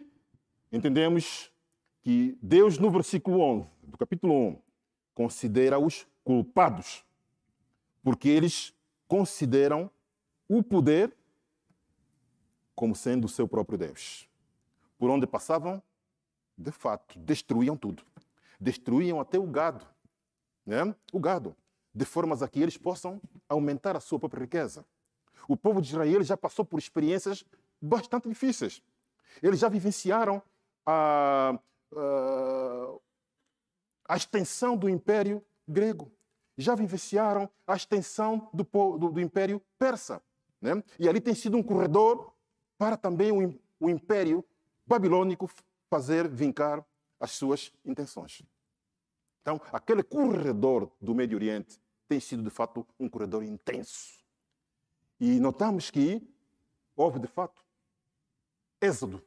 [0.72, 1.52] entendemos
[2.06, 4.62] que Deus, no versículo 11 do capítulo 1,
[5.16, 7.04] considera-os culpados,
[8.04, 8.76] porque eles
[9.08, 9.90] consideram
[10.48, 11.12] o poder
[12.76, 14.30] como sendo o seu próprio Deus.
[15.00, 15.82] Por onde passavam,
[16.56, 18.04] de fato, destruíam tudo.
[18.62, 19.84] Destruíam até o gado,
[20.64, 20.94] né?
[21.12, 21.56] o gado,
[21.92, 24.86] de formas a que eles possam aumentar a sua própria riqueza.
[25.48, 27.44] O povo de Israel já passou por experiências
[27.82, 28.80] bastante difíceis.
[29.42, 30.40] Eles já vivenciaram
[30.86, 31.60] a,
[31.96, 32.96] a,
[34.10, 36.12] a extensão do Império Grego.
[36.58, 40.22] Já vivenciaram a extensão do, do, do Império Persa.
[40.62, 40.82] Né?
[40.98, 42.34] E ali tem sido um corredor
[42.78, 44.44] para também o, o Império
[44.86, 45.50] Babilônico
[45.90, 46.86] fazer vincar
[47.20, 48.42] as suas intenções.
[49.42, 54.24] Então, aquele corredor do Médio Oriente tem sido, de fato, um corredor intenso.
[55.20, 56.22] E notamos que
[56.96, 57.64] houve, de fato,
[58.82, 59.24] êxodo,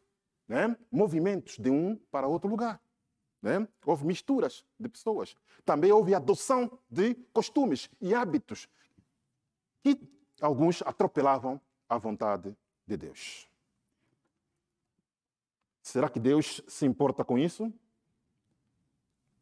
[0.48, 0.76] né?
[0.90, 2.80] movimentos de um para outro lugar.
[3.40, 3.68] Né?
[3.84, 5.36] Houve misturas de pessoas.
[5.64, 8.68] Também houve adoção de costumes e hábitos
[9.82, 10.00] que
[10.40, 12.56] alguns atropelavam a vontade
[12.86, 13.48] de Deus.
[15.82, 17.72] Será que Deus se importa com isso?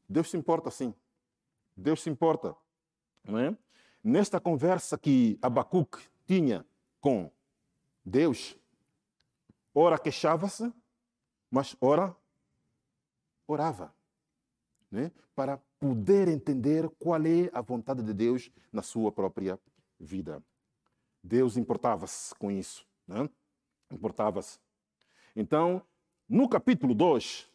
[0.09, 0.95] Deus se importa sim.
[1.77, 2.55] Deus se importa.
[3.25, 3.57] Não é?
[4.03, 6.65] Nesta conversa que Abacuque tinha
[7.01, 7.31] com
[8.05, 8.57] Deus,
[9.75, 10.73] ora queixava-se,
[11.51, 12.15] mas ora
[13.47, 13.95] orava.
[14.91, 15.11] Né?
[15.35, 19.59] Para poder entender qual é a vontade de Deus na sua própria
[19.99, 20.43] vida.
[21.23, 22.87] Deus importava-se com isso.
[23.07, 23.29] Né?
[23.91, 24.59] Importava-se.
[25.35, 25.83] Então,
[26.29, 27.49] no capítulo 2,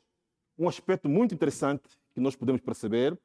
[0.57, 3.19] um aspecto muito interessante que nós podemos perceber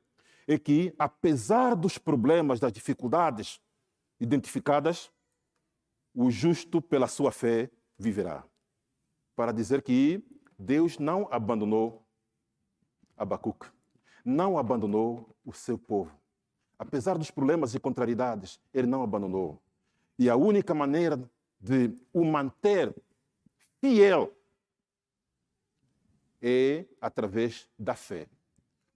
[0.46, 3.60] é que, apesar dos problemas, das dificuldades
[4.20, 5.10] identificadas,
[6.14, 8.44] o justo, pela sua fé, viverá.
[9.34, 10.24] Para dizer que
[10.58, 12.02] Deus não abandonou
[13.16, 13.66] Abacuque,
[14.24, 16.12] não abandonou o seu povo.
[16.78, 19.60] Apesar dos problemas e contrariedades, ele não abandonou.
[20.18, 21.18] E a única maneira
[21.60, 22.94] de o manter
[23.80, 24.32] fiel
[26.42, 28.26] é através da fé.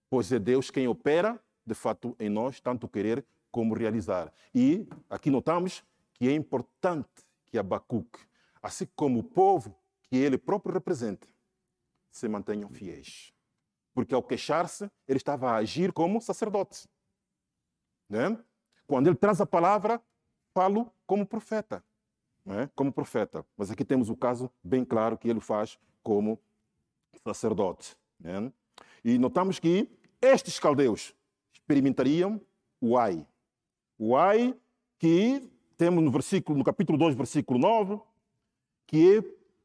[0.09, 4.33] Pois é Deus quem opera, de fato, em nós, tanto querer como realizar.
[4.55, 5.83] E aqui notamos
[6.15, 7.09] que é importante
[7.47, 8.21] que Abacuque,
[8.63, 11.27] assim como o povo que ele próprio representa,
[12.11, 13.33] se mantenham fiéis.
[13.95, 16.89] Porque ao queixar-se, ele estava a agir como sacerdote.
[18.09, 18.39] Né?
[18.87, 20.03] Quando ele traz a palavra,
[20.53, 21.85] falo como profeta.
[22.45, 22.71] Né?
[22.75, 23.45] Como profeta.
[23.57, 26.41] Mas aqui temos o caso bem claro que ele faz como
[27.23, 27.97] sacerdote.
[28.19, 28.53] Né?
[29.05, 29.89] E notamos que
[30.21, 31.15] estes caldeus
[31.53, 32.41] experimentariam
[32.81, 33.27] o ai.
[33.99, 34.57] O ai
[34.99, 38.01] que temos no versículo, no capítulo 2, versículo 9,
[38.87, 39.23] que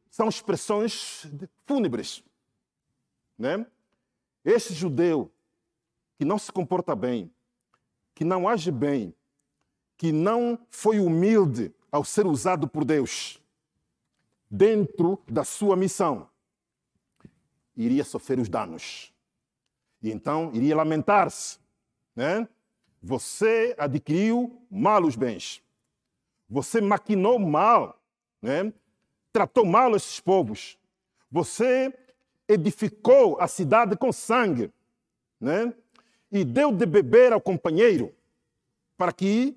[0.10, 1.25] são expressões
[1.65, 2.23] fúnebres.
[3.38, 3.65] Né?
[4.43, 5.32] Este judeu
[6.17, 7.32] que não se comporta bem,
[8.13, 9.13] que não age bem,
[9.98, 13.41] que não foi humilde ao ser usado por Deus
[14.50, 16.30] dentro da sua missão,
[17.76, 19.13] iria sofrer os danos.
[20.02, 21.60] E então iria lamentar-se.
[22.15, 22.48] Né?
[23.02, 25.62] Você adquiriu mal os bens.
[26.50, 28.02] Você maquinou mal.
[28.41, 28.71] Né?
[29.34, 30.78] Tratou mal esses povos.
[31.30, 31.93] Você
[32.47, 34.71] edificou a cidade com sangue.
[35.39, 35.73] Né?
[36.31, 38.13] E deu de beber ao companheiro
[38.97, 39.55] para que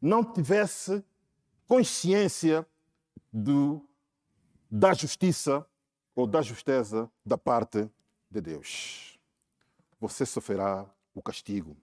[0.00, 1.02] não tivesse
[1.66, 2.66] consciência
[3.32, 3.80] do,
[4.70, 5.66] da justiça
[6.14, 7.90] ou da justeza da parte
[8.30, 9.18] de Deus.
[10.00, 11.76] Você sofrerá o castigo.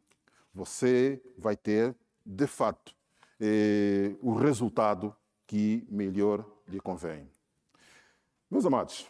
[0.53, 2.93] Você vai ter, de fato,
[3.39, 5.15] eh, o resultado
[5.47, 7.29] que melhor lhe convém.
[8.49, 9.07] Meus amados,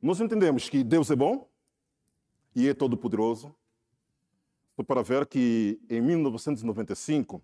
[0.00, 1.48] nós entendemos que Deus é bom
[2.54, 3.54] e é todo-poderoso.
[4.86, 7.42] Para ver que em 1995,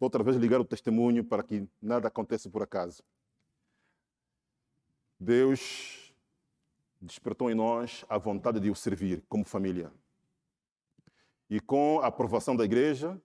[0.00, 3.02] outra vez ligar o testemunho para que nada aconteça por acaso.
[5.20, 6.14] Deus
[6.98, 9.92] despertou em nós a vontade de o servir como família.
[11.48, 13.20] E com a aprovação da igreja,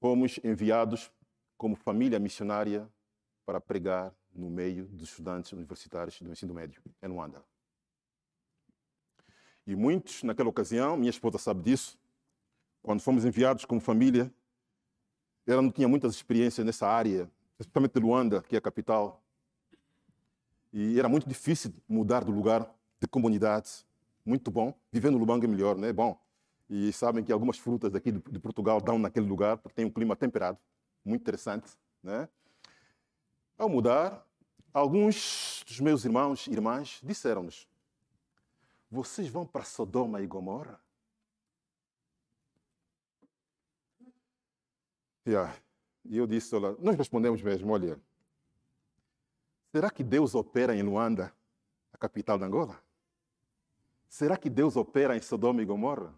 [0.00, 1.10] fomos enviados
[1.56, 2.88] como família missionária
[3.46, 7.42] para pregar no meio dos estudantes universitários do ensino médio, em Luanda.
[9.66, 11.98] E muitos, naquela ocasião, minha esposa sabe disso,
[12.82, 14.32] quando fomos enviados como família,
[15.46, 19.22] ela não tinha muitas experiências nessa área, especialmente de Luanda, que é a capital.
[20.72, 22.70] E era muito difícil mudar do lugar
[23.00, 23.84] de comunidade.
[24.24, 24.74] Muito bom.
[24.92, 25.92] Viver no Lubango é melhor, né?
[25.92, 26.18] Bom.
[26.68, 30.14] E sabem que algumas frutas daqui de, Portugal dão naquele lugar, porque tem um clima
[30.14, 30.58] temperado.
[31.02, 31.70] Muito interessante,
[32.02, 32.28] né?
[33.56, 34.27] Ao mudar,
[34.72, 37.68] alguns dos meus irmãos e irmãs disseram-nos:
[38.90, 40.80] Vocês vão para Sodoma e Gomorra?
[46.04, 48.00] E eu disse, olha, nós respondemos mesmo, olha,
[49.70, 51.32] Será que Deus opera em Luanda,
[51.92, 52.82] a capital de Angola?
[54.08, 56.14] Será que Deus opera em Sodoma e Gomorra?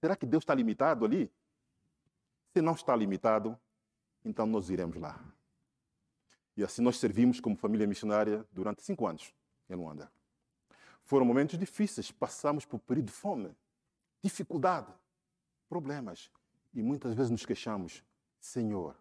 [0.00, 1.30] Será que Deus está limitado ali?
[2.52, 3.58] Se não está limitado,
[4.24, 5.18] então nós iremos lá.
[6.60, 9.32] E assim nós servimos como família missionária durante cinco anos
[9.66, 10.12] em Luanda.
[11.04, 13.56] Foram momentos difíceis, passamos por período de fome,
[14.22, 14.92] dificuldade,
[15.70, 16.30] problemas.
[16.74, 18.04] E muitas vezes nos queixamos:
[18.38, 18.94] Senhor,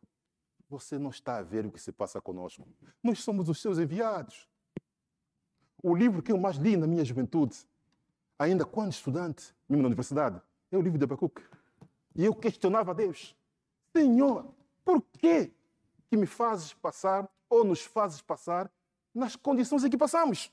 [0.70, 2.66] você não está a ver o que se passa conosco.
[3.04, 4.48] Nós somos os seus enviados.
[5.84, 7.58] O livro que eu mais li na minha juventude,
[8.38, 10.42] ainda quando estudante, mesmo na universidade,
[10.72, 11.44] é o livro de Abacuque.
[12.16, 13.36] E eu questionava a Deus:
[13.92, 14.50] Senhor,
[14.86, 15.52] por que,
[16.08, 18.72] que me fazes passar ou nos fazes passar
[19.14, 20.52] nas condições em que passamos?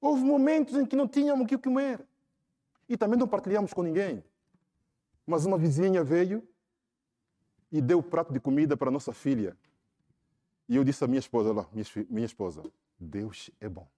[0.00, 2.06] Houve momentos em que não tínhamos o que comer
[2.88, 4.22] e também não partilhamos com ninguém.
[5.26, 6.46] Mas uma vizinha veio
[7.72, 9.56] e deu o prato de comida para nossa filha.
[10.68, 11.66] E eu disse à minha esposa lá,
[12.10, 12.62] minha esposa,
[12.98, 13.88] Deus é bom.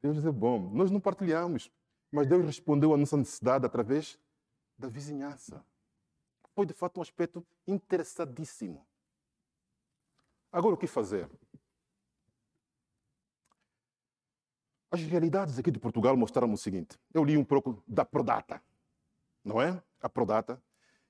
[0.00, 0.70] Deus é bom.
[0.72, 1.70] Nós não partilhamos,
[2.10, 4.18] mas Deus respondeu à nossa necessidade através
[4.78, 5.64] da vizinhança.
[6.54, 8.86] Foi de fato um aspecto interessadíssimo.
[10.50, 11.28] Agora o que fazer?
[14.90, 16.98] As realidades aqui de Portugal mostraram o seguinte.
[17.14, 18.62] Eu li um pouco da Prodata,
[19.42, 19.82] não é?
[20.02, 20.62] A Prodata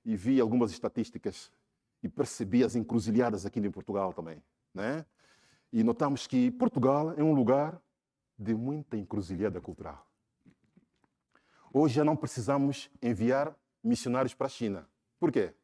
[0.04, 1.50] e vi algumas estatísticas
[2.02, 4.42] e percebi as encruzilhadas aqui em Portugal também.
[4.72, 5.04] Né?
[5.72, 7.80] E notamos que Portugal é um lugar
[8.38, 10.06] de muita encruzilhada cultural.
[11.72, 14.86] Hoje já não precisamos enviar missionários para a China.
[15.22, 15.54] Por quê?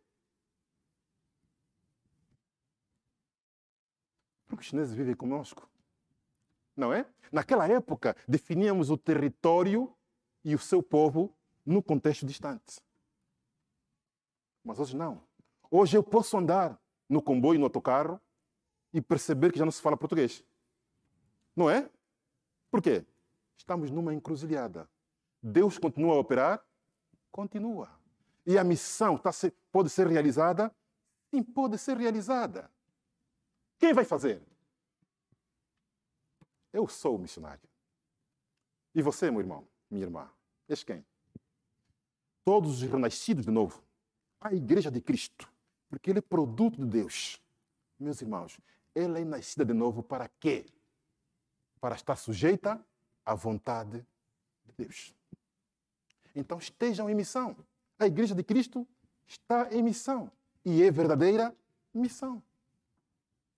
[4.46, 5.68] Porque os chineses vivem conosco.
[6.76, 7.04] Não é?
[7.32, 9.92] Naquela época, definíamos o território
[10.44, 11.36] e o seu povo
[11.66, 12.80] no contexto distante.
[14.62, 15.20] Mas hoje não.
[15.68, 18.20] Hoje eu posso andar no comboio, no autocarro
[18.92, 20.44] e perceber que já não se fala português.
[21.56, 21.90] Não é?
[22.70, 23.04] Por quê?
[23.56, 24.88] Estamos numa encruzilhada.
[25.42, 26.64] Deus continua a operar?
[27.32, 27.97] Continua.
[28.48, 29.30] E a missão tá
[29.70, 30.74] pode ser realizada?
[31.30, 32.70] Sim, pode ser realizada.
[33.78, 34.42] Quem vai fazer?
[36.72, 37.68] Eu sou o missionário.
[38.94, 40.30] E você, meu irmão, minha irmã,
[40.66, 41.04] és quem?
[42.42, 43.84] Todos os renascidos de novo.
[44.40, 45.46] A igreja de Cristo.
[45.90, 47.38] Porque ele é produto de Deus.
[48.00, 48.58] Meus irmãos,
[48.94, 50.64] ela é nascida de novo para quê?
[51.82, 52.82] Para estar sujeita
[53.26, 54.06] à vontade
[54.64, 55.14] de Deus.
[56.34, 57.54] Então estejam em missão.
[57.98, 58.86] A igreja de Cristo
[59.26, 60.30] está em missão.
[60.64, 61.54] E é verdadeira
[61.92, 62.42] missão.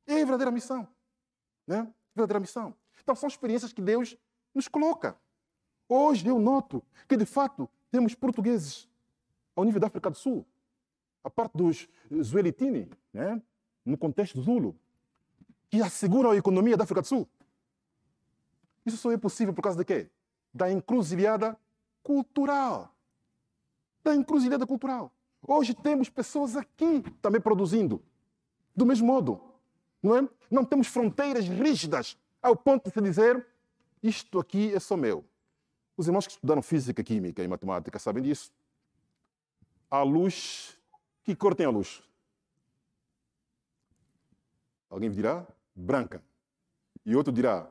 [0.07, 0.89] É verdadeira missão.
[1.67, 1.93] Né?
[2.15, 2.75] Verdadeira missão.
[3.03, 4.17] Então são experiências que Deus
[4.55, 5.17] nos coloca.
[5.89, 8.89] Hoje eu noto que, de fato, temos portugueses
[9.55, 10.47] ao nível da África do Sul,
[11.23, 11.89] a parte dos
[12.23, 13.43] Zuelitini, né?
[13.85, 14.77] no contexto Zulu,
[15.69, 17.29] que asseguram a economia da África do Sul.
[18.85, 20.09] Isso só é possível por causa de quê?
[20.53, 21.59] Da encruzilhada
[22.03, 22.90] cultural.
[24.03, 25.13] Da encruzilhada cultural.
[25.47, 28.03] Hoje temos pessoas aqui também produzindo.
[28.75, 29.41] Do mesmo modo.
[30.03, 30.29] Não, é?
[30.51, 33.47] não temos fronteiras rígidas ao ponto de se dizer
[34.03, 35.25] isto aqui é só meu.
[35.97, 38.51] Os irmãos que estudaram física, química e matemática sabem disso.
[39.91, 40.79] A luz,
[41.23, 42.03] que cor tem a luz?
[44.89, 46.23] Alguém dirá branca.
[47.05, 47.71] E outro dirá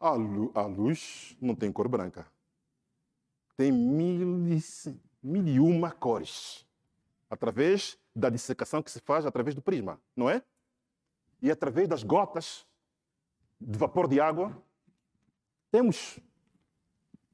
[0.00, 2.26] a, lu a luz não tem cor branca.
[3.56, 4.62] Tem mil e,
[5.22, 6.66] mil e uma cores.
[7.30, 10.42] Através da dissecação que se faz através do prisma, não é?
[11.42, 12.66] E através das gotas
[13.60, 14.56] de vapor de água,
[15.70, 16.18] temos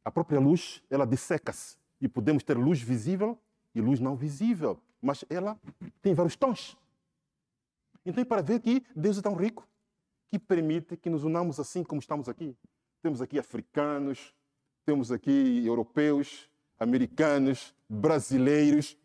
[0.04, 1.76] a própria luz, ela disseca-se.
[2.00, 3.38] E podemos ter luz visível
[3.74, 4.80] e luz não visível.
[5.00, 5.58] Mas ela
[6.00, 6.76] tem vários tons.
[8.04, 9.68] Então, é para ver que Deus é tão rico
[10.28, 12.56] que permite que nos unamos assim como estamos aqui.
[13.02, 14.34] Temos aqui africanos,
[14.84, 18.96] temos aqui europeus, americanos, brasileiros.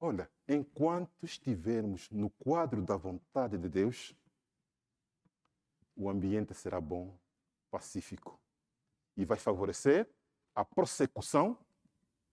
[0.00, 4.14] Olha, enquanto estivermos no quadro da vontade de Deus,
[5.96, 7.16] o ambiente será bom,
[7.70, 8.38] pacífico
[9.16, 10.08] e vai favorecer
[10.54, 11.58] a prossecução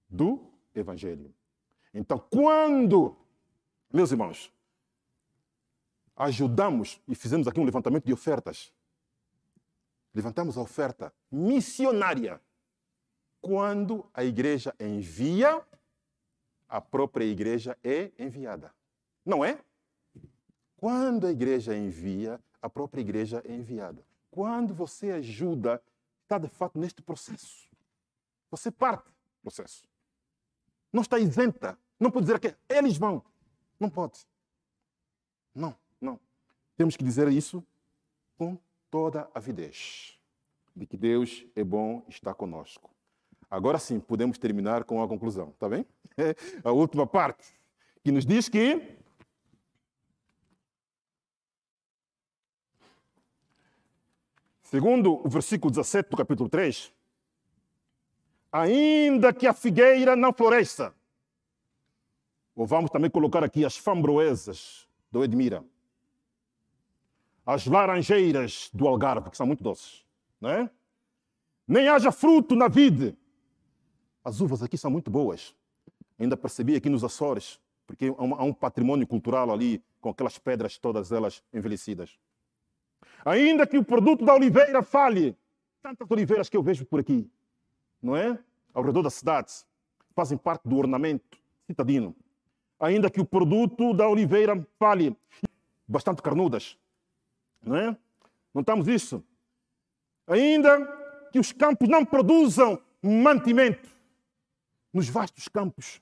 [0.09, 1.33] do Evangelho.
[1.93, 3.15] Então, quando,
[3.91, 4.51] meus irmãos,
[6.15, 8.73] ajudamos e fizemos aqui um levantamento de ofertas,
[10.13, 12.41] levantamos a oferta missionária.
[13.43, 15.61] Quando a igreja envia,
[16.69, 18.73] a própria igreja é enviada.
[19.25, 19.59] Não é?
[20.77, 24.01] Quando a igreja envia, a própria igreja é enviada.
[24.31, 25.83] Quando você ajuda,
[26.21, 27.69] está de fato neste processo.
[28.49, 29.83] Você parte do processo.
[30.93, 31.77] Não está isenta.
[31.99, 33.21] Não pode dizer que eles vão.
[33.77, 34.25] Não pode.
[35.53, 36.17] Não, não.
[36.77, 37.61] Temos que dizer isso
[38.37, 38.57] com
[38.89, 40.17] toda avidez
[40.73, 42.92] de que Deus é bom está conosco.
[43.53, 45.85] Agora sim, podemos terminar com a conclusão, tá bem?
[46.65, 47.53] a última parte,
[48.03, 48.97] que nos diz que
[54.63, 56.91] Segundo o versículo 17 do capítulo 3,
[58.51, 60.91] ainda que a figueira não floresça,
[62.55, 65.63] ou vamos também colocar aqui as fambroesas do Edmira,
[67.45, 70.03] as laranjeiras do Algarve, que são muito doces,
[70.41, 70.71] não é?
[71.67, 73.15] nem haja fruto na vide.
[74.23, 75.53] As uvas aqui são muito boas.
[76.17, 81.11] Ainda percebi aqui nos Açores, porque há um patrimônio cultural ali, com aquelas pedras todas
[81.11, 82.17] elas envelhecidas.
[83.25, 85.35] Ainda que o produto da oliveira falhe,
[85.81, 87.29] tantas oliveiras que eu vejo por aqui,
[88.01, 88.37] não é?
[88.73, 89.51] Ao redor da cidade,
[90.15, 92.15] fazem parte do ornamento citadino.
[92.79, 95.15] Ainda que o produto da oliveira falhe,
[95.87, 96.77] bastante carnudas,
[97.61, 97.97] não é?
[98.53, 99.23] Notamos isso.
[100.27, 100.85] Ainda
[101.31, 103.89] que os campos não produzam mantimento
[104.93, 106.01] nos vastos campos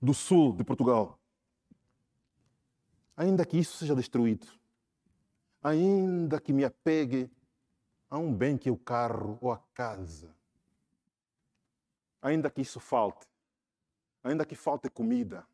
[0.00, 1.18] do sul de Portugal.
[3.16, 4.48] Ainda que isso seja destruído
[5.62, 7.30] ainda que me apegue
[8.10, 10.34] a um bem que é o carro ou a casa,
[12.20, 13.26] ainda que isso falte,
[14.24, 15.46] ainda que falte comida,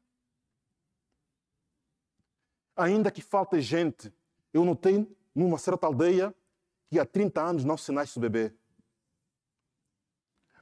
[2.74, 4.12] ainda que falte gente.
[4.53, 6.34] Eu notei numa certa aldeia
[6.88, 8.53] que há 30 anos não se nasce o bebê.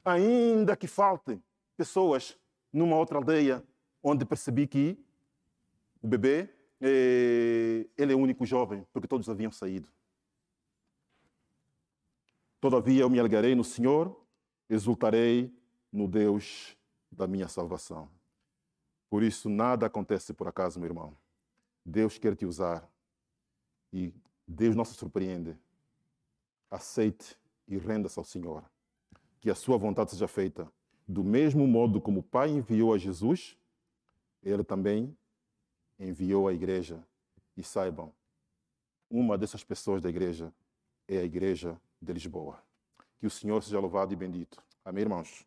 [0.03, 1.41] Ainda que falte
[1.77, 2.37] pessoas
[2.73, 3.63] numa outra aldeia
[4.03, 4.99] onde percebi que
[6.01, 6.49] o bebê
[6.79, 9.89] ele é o único jovem, porque todos haviam saído.
[12.59, 14.19] Todavia eu me alegrarei no Senhor,
[14.69, 15.55] exultarei
[15.91, 16.75] no Deus
[17.11, 18.09] da minha salvação.
[19.09, 21.15] Por isso, nada acontece por acaso, meu irmão.
[21.85, 22.87] Deus quer te usar
[23.93, 24.13] e
[24.45, 25.57] Deus não se surpreende.
[26.69, 28.63] Aceite e renda-se ao Senhor.
[29.39, 30.71] Que a sua vontade seja feita
[31.07, 33.57] do mesmo modo como o Pai enviou a Jesus,
[34.43, 35.15] ele também
[35.97, 37.01] enviou a igreja.
[37.55, 38.11] E saibam,
[39.09, 40.53] uma dessas pessoas da igreja
[41.07, 42.61] é a igreja de Lisboa.
[43.19, 44.61] Que o Senhor seja louvado e bendito.
[44.85, 45.46] Amém, irmãos?